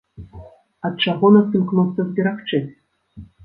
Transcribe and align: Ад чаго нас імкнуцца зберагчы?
Ад 0.89 0.93
чаго 1.05 1.31
нас 1.37 1.53
імкнуцца 1.59 2.09
зберагчы? 2.09 2.65